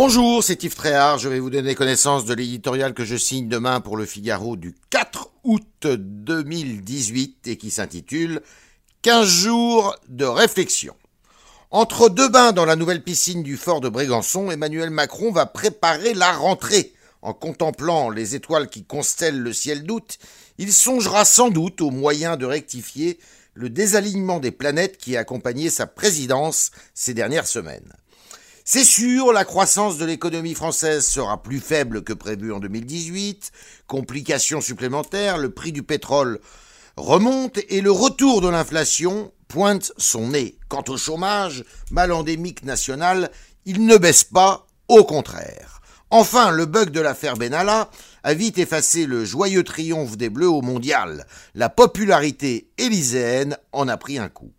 Bonjour, 0.00 0.44
c'est 0.44 0.62
Yves 0.62 0.76
Tréhard. 0.76 1.18
Je 1.18 1.28
vais 1.28 1.40
vous 1.40 1.50
donner 1.50 1.74
connaissance 1.74 2.24
de 2.24 2.32
l'éditorial 2.32 2.94
que 2.94 3.04
je 3.04 3.16
signe 3.16 3.48
demain 3.48 3.80
pour 3.80 3.96
le 3.96 4.06
Figaro 4.06 4.54
du 4.54 4.76
4 4.90 5.28
août 5.42 5.88
2018 5.88 7.48
et 7.48 7.56
qui 7.56 7.72
s'intitule 7.72 8.40
15 9.02 9.26
jours 9.26 9.96
de 10.08 10.24
réflexion. 10.24 10.94
Entre 11.72 12.08
deux 12.08 12.28
bains 12.28 12.52
dans 12.52 12.64
la 12.64 12.76
nouvelle 12.76 13.02
piscine 13.02 13.42
du 13.42 13.56
fort 13.56 13.80
de 13.80 13.88
Brégançon, 13.88 14.52
Emmanuel 14.52 14.90
Macron 14.90 15.32
va 15.32 15.46
préparer 15.46 16.14
la 16.14 16.30
rentrée. 16.30 16.92
En 17.20 17.34
contemplant 17.34 18.08
les 18.08 18.36
étoiles 18.36 18.68
qui 18.68 18.84
constellent 18.84 19.40
le 19.40 19.52
ciel 19.52 19.82
d'août, 19.82 20.18
il 20.58 20.72
songera 20.72 21.24
sans 21.24 21.50
doute 21.50 21.80
aux 21.80 21.90
moyens 21.90 22.38
de 22.38 22.46
rectifier 22.46 23.18
le 23.54 23.68
désalignement 23.68 24.38
des 24.38 24.52
planètes 24.52 24.96
qui 24.96 25.16
a 25.16 25.20
accompagné 25.20 25.70
sa 25.70 25.88
présidence 25.88 26.70
ces 26.94 27.14
dernières 27.14 27.48
semaines. 27.48 27.92
C'est 28.70 28.84
sûr, 28.84 29.32
la 29.32 29.46
croissance 29.46 29.96
de 29.96 30.04
l'économie 30.04 30.52
française 30.52 31.06
sera 31.06 31.42
plus 31.42 31.58
faible 31.58 32.04
que 32.04 32.12
prévu 32.12 32.52
en 32.52 32.60
2018, 32.60 33.50
complications 33.86 34.60
supplémentaires, 34.60 35.38
le 35.38 35.48
prix 35.48 35.72
du 35.72 35.82
pétrole 35.82 36.38
remonte 36.98 37.58
et 37.70 37.80
le 37.80 37.90
retour 37.90 38.42
de 38.42 38.48
l'inflation 38.50 39.32
pointe 39.48 39.92
son 39.96 40.28
nez. 40.28 40.58
Quant 40.68 40.84
au 40.88 40.98
chômage, 40.98 41.64
mal 41.90 42.12
endémique 42.12 42.62
national, 42.62 43.30
il 43.64 43.86
ne 43.86 43.96
baisse 43.96 44.24
pas, 44.24 44.66
au 44.88 45.02
contraire. 45.02 45.80
Enfin, 46.10 46.50
le 46.50 46.66
bug 46.66 46.90
de 46.90 47.00
l'affaire 47.00 47.38
Benalla 47.38 47.90
a 48.22 48.34
vite 48.34 48.58
effacé 48.58 49.06
le 49.06 49.24
joyeux 49.24 49.64
triomphe 49.64 50.18
des 50.18 50.28
Bleus 50.28 50.50
au 50.50 50.60
mondial. 50.60 51.26
La 51.54 51.70
popularité 51.70 52.70
élyséenne 52.76 53.56
en 53.72 53.88
a 53.88 53.96
pris 53.96 54.18
un 54.18 54.28
coup. 54.28 54.52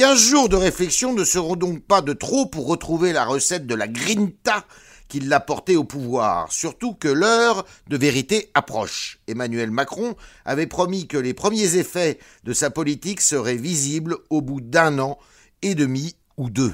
15 0.00 0.18
jours 0.18 0.48
de 0.48 0.56
réflexion 0.56 1.12
ne 1.12 1.24
seront 1.24 1.56
donc 1.56 1.84
pas 1.84 2.00
de 2.00 2.14
trop 2.14 2.46
pour 2.46 2.66
retrouver 2.66 3.12
la 3.12 3.26
recette 3.26 3.66
de 3.66 3.74
la 3.74 3.86
grinta 3.86 4.64
qui 5.08 5.20
l'a 5.20 5.40
porté 5.40 5.76
au 5.76 5.84
pouvoir, 5.84 6.50
surtout 6.50 6.94
que 6.94 7.08
l'heure 7.08 7.66
de 7.86 7.98
vérité 7.98 8.50
approche. 8.54 9.20
Emmanuel 9.26 9.70
Macron 9.70 10.16
avait 10.46 10.66
promis 10.66 11.06
que 11.06 11.18
les 11.18 11.34
premiers 11.34 11.76
effets 11.76 12.18
de 12.44 12.54
sa 12.54 12.70
politique 12.70 13.20
seraient 13.20 13.56
visibles 13.56 14.16
au 14.30 14.40
bout 14.40 14.62
d'un 14.62 14.98
an 15.00 15.18
et 15.60 15.74
demi 15.74 16.16
ou 16.38 16.48
deux. 16.48 16.72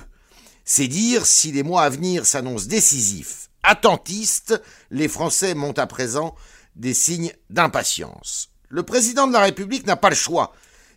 C'est 0.65 0.87
dire 0.87 1.27
si 1.27 1.51
les 1.51 1.65
mois 1.65 1.83
à 1.83 1.91
venir 1.91 2.27
s'annoncent 2.27 2.69
décisifs. 2.69 3.51
Attentistes, 3.65 4.63
les 4.93 5.09
Français 5.09 5.57
montent 5.57 5.81
à 5.81 5.89
présent 5.89 6.37
des 6.77 6.95
signes 6.95 7.33
d'impatience. 7.51 8.51
Le 8.69 8.85
président 8.85 9.27
de 9.27 9.33
la 9.33 9.41
République 9.41 9.87
n'a 9.89 9.97
pas 9.97 10.11
le 10.11 10.15
choix. 10.15 10.53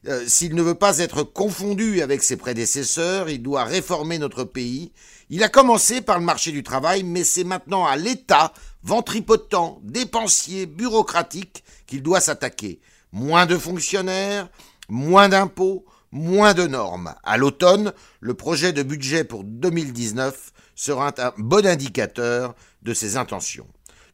Euh, 0.07 0.23
s'il 0.27 0.55
ne 0.55 0.61
veut 0.61 0.75
pas 0.75 0.99
être 0.99 1.23
confondu 1.23 2.01
avec 2.01 2.23
ses 2.23 2.37
prédécesseurs, 2.37 3.29
il 3.29 3.43
doit 3.43 3.65
réformer 3.65 4.17
notre 4.17 4.45
pays. 4.45 4.93
Il 5.29 5.43
a 5.43 5.49
commencé 5.49 6.01
par 6.01 6.19
le 6.19 6.25
marché 6.25 6.51
du 6.51 6.63
travail, 6.63 7.03
mais 7.03 7.23
c'est 7.23 7.43
maintenant 7.43 7.85
à 7.85 7.97
l'État, 7.97 8.53
ventripotent, 8.81 9.79
dépensier, 9.83 10.65
bureaucratique, 10.65 11.63
qu'il 11.85 12.01
doit 12.01 12.21
s'attaquer. 12.21 12.79
Moins 13.11 13.45
de 13.45 13.57
fonctionnaires, 13.57 14.49
moins 14.87 15.27
d'impôts, 15.27 15.85
moins 16.11 16.53
de 16.53 16.65
normes. 16.65 17.13
À 17.23 17.37
l'automne, 17.37 17.93
le 18.21 18.33
projet 18.33 18.71
de 18.71 18.83
budget 18.83 19.25
pour 19.25 19.43
2019 19.43 20.53
sera 20.75 21.13
un 21.17 21.33
bon 21.37 21.65
indicateur 21.65 22.55
de 22.83 22.93
ses 22.93 23.17
intentions. 23.17 23.67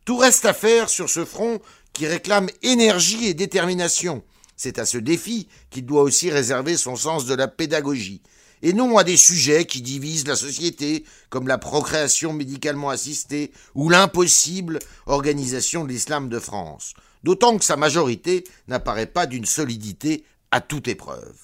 Tout 0.04 0.18
reste 0.18 0.46
à 0.46 0.54
faire 0.54 0.90
sur 0.90 1.10
ce 1.10 1.26
front 1.26 1.60
qui 1.94 2.08
réclame 2.08 2.50
énergie 2.64 3.28
et 3.28 3.34
détermination. 3.34 4.24
C'est 4.56 4.80
à 4.80 4.86
ce 4.86 4.98
défi 4.98 5.48
qu'il 5.70 5.86
doit 5.86 6.04
aussi 6.04 6.32
réserver 6.32 6.78
son 6.78 6.96
sens 6.96 7.26
de 7.26 7.36
la 7.36 7.48
pédagogie, 7.48 8.22
et 8.62 8.74
non 8.74 8.98
à 8.98 9.04
des 9.04 9.18
sujets 9.18 9.66
qui 9.66 9.82
divisent 9.82 10.28
la 10.28 10.36
société, 10.36 11.04
comme 11.30 11.48
la 11.48 11.58
procréation 11.58 12.34
médicalement 12.34 12.90
assistée 12.90 13.52
ou 13.76 13.90
l'impossible 13.90 14.80
organisation 15.06 15.84
de 15.84 15.90
l'islam 15.90 16.30
de 16.30 16.40
France, 16.40 16.94
d'autant 17.24 17.58
que 17.58 17.66
sa 17.66 17.76
majorité 17.76 18.44
n'apparaît 18.68 19.06
pas 19.06 19.26
d'une 19.26 19.46
solidité 19.46 20.24
à 20.52 20.62
toute 20.62 20.88
épreuve. 20.88 21.36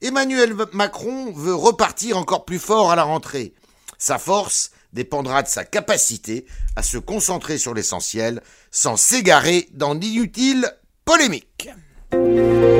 Emmanuel 0.00 0.54
Macron 0.72 1.32
veut 1.32 1.54
repartir 1.54 2.18
encore 2.18 2.44
plus 2.44 2.58
fort 2.58 2.90
à 2.90 2.96
la 2.96 3.02
rentrée. 3.02 3.54
Sa 3.98 4.18
force 4.18 4.70
dépendra 4.92 5.42
de 5.42 5.48
sa 5.48 5.64
capacité 5.64 6.46
à 6.76 6.82
se 6.82 6.98
concentrer 6.98 7.58
sur 7.58 7.74
l'essentiel 7.74 8.42
sans 8.70 8.96
s'égarer 8.96 9.68
dans 9.72 9.94
d'inutiles 9.94 10.72
polémiques. 11.04 11.68
Thank 12.38 12.62
you. 12.62 12.77